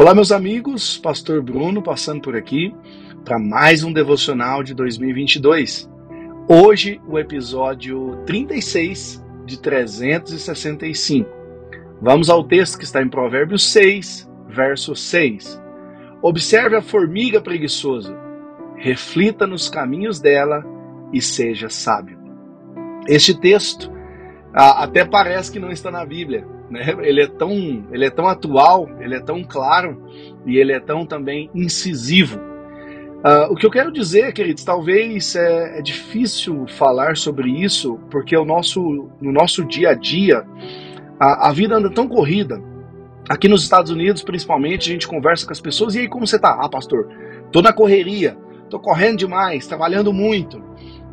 Olá, 0.00 0.14
meus 0.14 0.30
amigos, 0.30 0.96
Pastor 0.96 1.42
Bruno 1.42 1.82
passando 1.82 2.20
por 2.20 2.36
aqui 2.36 2.72
para 3.24 3.36
mais 3.36 3.82
um 3.82 3.92
devocional 3.92 4.62
de 4.62 4.72
2022. 4.72 5.90
Hoje, 6.48 7.00
o 7.04 7.18
episódio 7.18 8.22
36 8.24 9.20
de 9.44 9.60
365. 9.60 11.28
Vamos 12.00 12.30
ao 12.30 12.44
texto 12.44 12.78
que 12.78 12.84
está 12.84 13.02
em 13.02 13.08
Provérbios 13.08 13.68
6, 13.72 14.30
verso 14.48 14.94
6. 14.94 15.60
Observe 16.22 16.76
a 16.76 16.80
formiga 16.80 17.40
preguiçosa, 17.40 18.16
reflita 18.76 19.48
nos 19.48 19.68
caminhos 19.68 20.20
dela 20.20 20.64
e 21.12 21.20
seja 21.20 21.68
sábio. 21.68 22.20
Este 23.08 23.34
texto 23.34 23.90
até 24.54 25.04
parece 25.04 25.50
que 25.50 25.58
não 25.58 25.72
está 25.72 25.90
na 25.90 26.06
Bíblia, 26.06 26.46
né? 26.70 26.94
Ele 27.00 27.22
é 27.22 27.26
tão, 27.26 27.52
ele 27.90 28.04
é 28.04 28.10
tão 28.10 28.26
atual, 28.26 28.88
ele 29.00 29.14
é 29.14 29.20
tão 29.20 29.42
claro 29.42 30.02
e 30.46 30.56
ele 30.56 30.72
é 30.72 30.80
tão 30.80 31.06
também 31.06 31.50
incisivo. 31.54 32.38
Uh, 33.18 33.52
o 33.52 33.56
que 33.56 33.66
eu 33.66 33.70
quero 33.70 33.90
dizer, 33.90 34.32
queridos, 34.32 34.62
talvez 34.62 35.34
é, 35.34 35.78
é, 35.78 35.82
difícil 35.82 36.68
falar 36.68 37.16
sobre 37.16 37.50
isso, 37.50 37.98
porque 38.10 38.36
o 38.36 38.44
nosso, 38.44 39.08
no 39.20 39.32
nosso 39.32 39.64
dia 39.64 39.90
a 39.90 39.94
dia 39.94 40.46
a, 41.18 41.48
a, 41.48 41.52
vida 41.52 41.74
anda 41.74 41.90
tão 41.90 42.06
corrida. 42.06 42.62
Aqui 43.28 43.48
nos 43.48 43.64
Estados 43.64 43.90
Unidos, 43.90 44.22
principalmente, 44.22 44.88
a 44.88 44.92
gente 44.92 45.08
conversa 45.08 45.44
com 45.44 45.52
as 45.52 45.60
pessoas 45.60 45.96
e 45.96 46.00
aí 46.00 46.08
como 46.08 46.28
você 46.28 46.38
tá? 46.38 46.58
Ah, 46.60 46.68
pastor, 46.68 47.08
tô 47.50 47.60
na 47.60 47.72
correria, 47.72 48.38
tô 48.70 48.78
correndo 48.78 49.18
demais, 49.18 49.66
trabalhando 49.66 50.12
muito. 50.12 50.62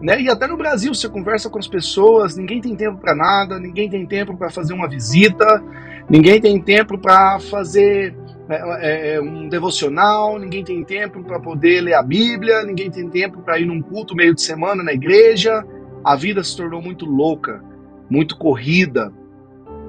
Né? 0.06 0.22
E 0.22 0.30
até 0.30 0.46
no 0.46 0.56
Brasil, 0.56 0.94
você 0.94 1.10
conversa 1.10 1.50
com 1.50 1.58
as 1.58 1.68
pessoas, 1.68 2.38
ninguém 2.38 2.62
tem 2.62 2.76
tempo 2.76 3.00
para 3.00 3.16
nada, 3.16 3.58
ninguém 3.58 3.90
tem 3.90 4.06
tempo 4.06 4.38
para 4.38 4.52
fazer 4.52 4.72
uma 4.72 4.88
visita, 4.88 5.64
ninguém 6.08 6.40
tem 6.40 6.62
tempo 6.62 6.96
para 6.96 7.40
fazer 7.40 8.16
é, 8.48 9.16
é, 9.16 9.20
um 9.20 9.50
devocional, 9.50 10.38
ninguém 10.38 10.64
tem 10.64 10.84
tempo 10.84 11.24
para 11.24 11.40
poder 11.40 11.82
ler 11.82 11.96
a 11.96 12.04
Bíblia, 12.04 12.62
ninguém 12.62 12.92
tem 12.92 13.10
tempo 13.10 13.42
para 13.42 13.60
ir 13.60 13.66
num 13.66 13.82
culto 13.82 14.16
meio 14.16 14.36
de 14.36 14.44
semana 14.44 14.84
na 14.84 14.94
igreja. 14.94 15.66
A 16.04 16.16
vida 16.16 16.44
se 16.44 16.56
tornou 16.56 16.84
muito 16.84 17.08
louca, 17.08 17.64
muito 18.08 18.38
corrida. 18.38 19.12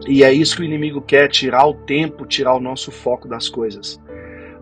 E 0.09 0.25
é 0.25 0.33
isso 0.33 0.57
que 0.57 0.63
o 0.63 0.65
inimigo 0.65 1.03
quer: 1.03 1.29
tirar 1.29 1.67
o 1.67 1.75
tempo, 1.75 2.25
tirar 2.25 2.55
o 2.55 2.61
nosso 2.61 2.91
foco 2.91 3.29
das 3.29 3.51
coisas. 3.51 4.01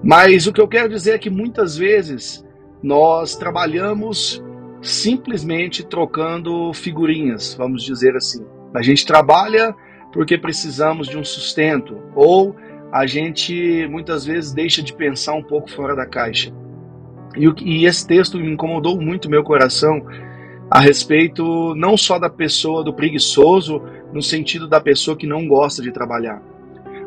Mas 0.03 0.49
o 0.49 0.53
que 0.53 0.61
eu 0.61 0.67
quero 0.67 0.89
dizer 0.89 1.13
é 1.13 1.19
que 1.19 1.31
muitas 1.31 1.77
vezes 1.77 2.45
nós 2.83 3.37
trabalhamos 3.37 4.43
simplesmente 4.85 5.83
trocando 5.83 6.73
figurinhas, 6.75 7.55
vamos 7.55 7.83
dizer 7.83 8.15
assim. 8.15 8.45
A 8.75 8.83
gente 8.83 9.07
trabalha 9.07 9.75
porque 10.13 10.37
precisamos 10.37 11.09
de 11.09 11.17
um 11.17 11.25
sustento, 11.25 11.99
ou 12.15 12.55
a 12.93 13.07
gente 13.07 13.89
muitas 13.89 14.25
vezes 14.25 14.53
deixa 14.53 14.83
de 14.83 14.93
pensar 14.93 15.33
um 15.35 15.43
pouco 15.43 15.71
fora 15.71 15.97
da 15.97 16.07
caixa. 16.07 16.53
E, 17.37 17.47
e 17.65 17.87
esse 17.87 18.07
texto 18.07 18.39
me 18.39 18.53
incomodou 18.53 19.01
muito 19.01 19.29
meu 19.29 19.43
coração 19.43 20.07
a 20.71 20.81
respeito 20.81 21.75
não 21.75 21.97
só 21.97 22.19
da 22.19 22.31
pessoa 22.31 22.85
do 22.85 22.93
preguiçoso, 22.93 23.83
no 24.13 24.23
sentido 24.23 24.69
da 24.69 24.81
pessoa 24.81 25.17
que 25.17 25.27
não 25.27 25.49
gosta 25.49 25.83
de 25.83 25.91
trabalhar, 25.91 26.41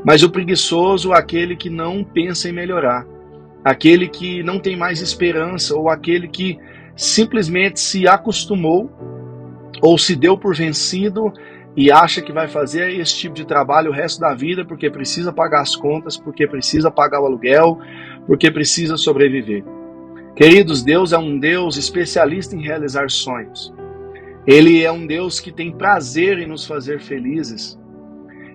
mas 0.03 0.23
o 0.23 0.30
preguiçoso, 0.30 1.14
aquele 1.14 1.55
que 1.55 1.70
não 1.70 2.03
pensa 2.03 2.50
em 2.50 2.53
melhorar, 2.53 3.05
aquele 3.64 4.08
que 4.08 4.44
não 4.44 4.59
tem 4.59 4.75
mais 4.75 5.00
esperança, 5.00 5.75
ou 5.75 5.89
aquele 5.89 6.28
que 6.28 6.59
simplesmente 6.97 7.79
se 7.79 8.07
acostumou 8.07 8.91
ou 9.81 9.97
se 9.97 10.15
deu 10.15 10.35
por 10.35 10.55
vencido 10.55 11.31
e 11.75 11.91
acha 11.91 12.23
que 12.23 12.33
vai 12.33 12.47
fazer 12.47 12.99
esse 12.99 13.15
tipo 13.15 13.35
de 13.35 13.45
trabalho 13.45 13.91
o 13.91 13.93
resto 13.93 14.19
da 14.19 14.33
vida 14.33 14.65
porque 14.65 14.89
precisa 14.89 15.31
pagar 15.31 15.61
as 15.61 15.75
contas, 15.75 16.17
porque 16.17 16.47
precisa 16.47 16.89
pagar 16.89 17.21
o 17.21 17.25
aluguel, 17.27 17.77
porque 18.25 18.49
precisa 18.49 18.97
sobreviver. 18.97 19.63
Queridos, 20.35 20.83
Deus 20.83 21.13
é 21.13 21.17
um 21.17 21.37
Deus 21.37 21.77
especialista 21.77 22.55
em 22.55 22.63
realizar 22.63 23.09
sonhos. 23.11 23.71
Ele 24.45 24.83
é 24.83 24.91
um 24.91 25.05
Deus 25.05 25.39
que 25.39 25.52
tem 25.52 25.71
prazer 25.71 26.39
em 26.39 26.47
nos 26.47 26.65
fazer 26.65 26.99
felizes. 26.99 27.77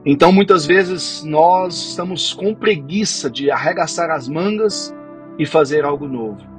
Então, 0.04 0.32
muitas 0.32 0.66
vezes, 0.66 1.22
nós 1.22 1.90
estamos 1.90 2.32
com 2.32 2.54
preguiça 2.54 3.30
de 3.30 3.50
arregaçar 3.52 4.10
as 4.10 4.28
mangas 4.28 4.92
e 5.38 5.46
fazer 5.46 5.84
algo 5.84 6.08
novo. 6.08 6.51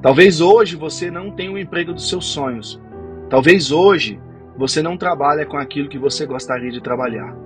Talvez 0.00 0.40
hoje 0.40 0.76
você 0.76 1.10
não 1.10 1.30
tenha 1.30 1.50
o 1.50 1.58
emprego 1.58 1.92
dos 1.92 2.08
seus 2.08 2.26
sonhos. 2.26 2.80
Talvez 3.28 3.72
hoje 3.72 4.20
você 4.56 4.80
não 4.80 4.96
trabalhe 4.96 5.44
com 5.44 5.56
aquilo 5.56 5.88
que 5.88 5.98
você 5.98 6.24
gostaria 6.24 6.70
de 6.70 6.80
trabalhar. 6.80 7.36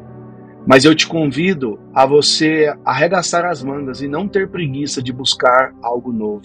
Mas 0.66 0.84
eu 0.84 0.94
te 0.94 1.06
convido 1.06 1.80
a 1.94 2.06
você 2.06 2.72
arregaçar 2.84 3.44
as 3.44 3.62
mangas 3.62 4.02
e 4.02 4.08
não 4.08 4.28
ter 4.28 4.48
preguiça 4.48 5.02
de 5.02 5.12
buscar 5.12 5.72
algo 5.82 6.12
novo. 6.12 6.42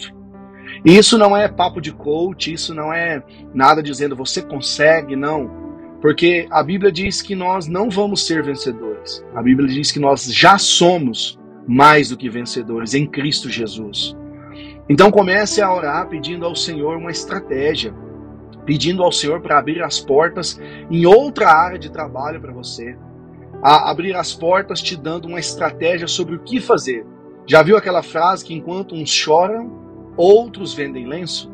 E 0.86 0.98
isso 0.98 1.18
não 1.18 1.36
é 1.36 1.48
papo 1.48 1.82
de 1.82 1.92
coach, 1.92 2.52
isso 2.52 2.74
não 2.74 2.92
é 2.92 3.22
nada 3.54 3.84
dizendo 3.84 4.16
você 4.16 4.42
consegue, 4.42 5.16
não. 5.16 5.68
Porque 6.02 6.48
a 6.50 6.64
Bíblia 6.64 6.92
diz 6.92 7.22
que 7.22 7.36
nós 7.36 7.68
não 7.68 7.90
vamos 7.90 8.26
ser 8.26 8.44
vencedores. 8.44 9.26
A 9.36 9.42
Bíblia 9.42 9.68
diz 9.68 9.92
que 9.92 10.00
nós 10.00 10.26
já 10.34 10.58
somos 10.58 11.40
mais 11.68 12.10
do 12.10 12.18
que 12.18 12.30
vencedores 12.30 12.94
em 12.94 13.06
Cristo 13.06 13.50
Jesus. 13.50 14.16
Então 14.90 15.12
comece 15.12 15.62
a 15.62 15.74
orar 15.74 16.08
pedindo 16.08 16.46
ao 16.46 16.56
Senhor 16.56 16.98
uma 16.98 17.12
estratégia, 17.12 17.94
pedindo 18.66 19.04
ao 19.04 19.12
Senhor 19.12 19.42
para 19.42 19.60
abrir 19.60 19.82
as 19.84 20.00
portas 20.00 20.60
em 20.90 21.06
outra 21.06 21.52
área 21.52 21.78
de 21.78 21.92
trabalho 21.92 22.40
para 22.40 22.54
você, 22.54 22.98
a 23.62 23.90
abrir 23.90 24.16
as 24.16 24.34
portas 24.34 24.82
te 24.82 24.96
dando 24.96 25.28
uma 25.28 25.40
estratégia 25.40 26.08
sobre 26.08 26.36
o 26.36 26.40
que 26.40 26.60
fazer. 26.60 27.06
Já 27.46 27.62
viu 27.64 27.78
aquela 27.78 28.04
frase 28.04 28.46
que 28.46 28.54
enquanto 28.54 28.96
uns 28.96 29.10
choram, 29.10 29.72
outros 30.16 30.74
vendem 30.74 31.08
lenço? 31.08 31.52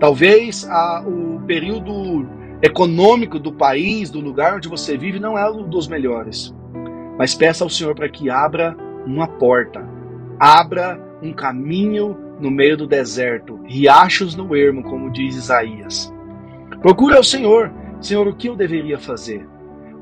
Talvez 0.00 0.68
a, 0.68 1.04
o 1.06 1.40
período 1.46 2.26
econômico 2.62 3.38
do 3.38 3.52
país, 3.52 4.10
do 4.10 4.20
lugar 4.20 4.56
onde 4.56 4.68
você 4.68 4.96
vive, 4.96 5.20
não 5.20 5.38
é 5.38 5.50
um 5.50 5.68
dos 5.68 5.86
melhores. 5.86 6.54
Mas 7.18 7.34
peça 7.34 7.62
ao 7.62 7.70
Senhor 7.70 7.94
para 7.94 8.08
que 8.08 8.30
abra 8.30 8.76
uma 9.06 9.28
porta, 9.28 9.86
abra 10.40 10.98
um 11.24 11.32
caminho 11.32 12.16
no 12.38 12.50
meio 12.50 12.76
do 12.76 12.86
deserto, 12.86 13.60
riachos 13.64 14.36
no 14.36 14.54
ermo, 14.54 14.82
como 14.82 15.10
diz 15.10 15.34
Isaías. 15.34 16.12
Procure 16.82 17.16
ao 17.16 17.24
Senhor, 17.24 17.72
Senhor, 18.00 18.28
o 18.28 18.34
que 18.34 18.48
eu 18.48 18.54
deveria 18.54 18.98
fazer? 18.98 19.48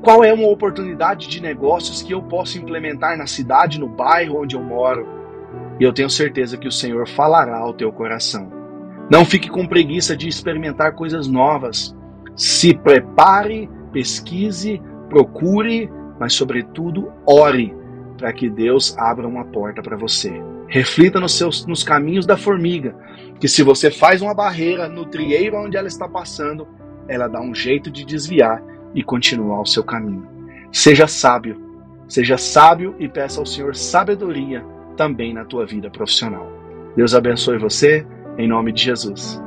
Qual 0.01 0.21
é 0.21 0.33
uma 0.33 0.49
oportunidade 0.49 1.29
de 1.29 1.41
negócios 1.41 2.01
que 2.01 2.13
eu 2.13 2.21
posso 2.21 2.57
implementar 2.57 3.17
na 3.17 3.25
cidade, 3.25 3.79
no 3.79 3.87
bairro 3.87 4.41
onde 4.41 4.55
eu 4.55 4.61
moro? 4.61 5.07
E 5.79 5.83
eu 5.83 5.93
tenho 5.93 6.09
certeza 6.09 6.57
que 6.57 6.67
o 6.67 6.71
Senhor 6.71 7.07
falará 7.07 7.57
ao 7.57 7.73
teu 7.73 7.89
coração. 7.91 8.51
Não 9.09 9.23
fique 9.23 9.49
com 9.49 9.65
preguiça 9.65 10.17
de 10.17 10.27
experimentar 10.27 10.93
coisas 10.93 11.27
novas. 11.27 11.95
Se 12.35 12.75
prepare, 12.75 13.69
pesquise, 13.93 14.81
procure, 15.07 15.89
mas, 16.19 16.33
sobretudo, 16.33 17.09
ore 17.25 17.73
para 18.17 18.33
que 18.33 18.49
Deus 18.49 18.97
abra 18.97 19.27
uma 19.27 19.45
porta 19.45 19.81
para 19.81 19.95
você. 19.95 20.33
Reflita 20.67 21.19
nos, 21.19 21.37
seus, 21.37 21.65
nos 21.65 21.83
caminhos 21.83 22.25
da 22.25 22.37
formiga, 22.37 22.95
que 23.39 23.47
se 23.47 23.61
você 23.61 23.91
faz 23.91 24.21
uma 24.21 24.33
barreira 24.33 24.87
no 24.87 25.05
trieiro 25.05 25.57
onde 25.57 25.77
ela 25.77 25.87
está 25.87 26.07
passando, 26.07 26.67
ela 27.07 27.27
dá 27.27 27.41
um 27.41 27.53
jeito 27.53 27.91
de 27.91 28.05
desviar 28.05 28.63
e 28.95 29.03
continuar 29.03 29.61
o 29.61 29.65
seu 29.65 29.83
caminho. 29.83 30.27
Seja 30.71 31.07
sábio, 31.07 31.61
seja 32.07 32.37
sábio 32.37 32.95
e 32.99 33.07
peça 33.07 33.39
ao 33.39 33.45
Senhor 33.45 33.75
sabedoria 33.75 34.65
também 34.95 35.33
na 35.33 35.45
tua 35.45 35.65
vida 35.65 35.89
profissional. 35.89 36.47
Deus 36.95 37.13
abençoe 37.13 37.57
você, 37.57 38.05
em 38.37 38.47
nome 38.47 38.71
de 38.71 38.83
Jesus. 38.83 39.42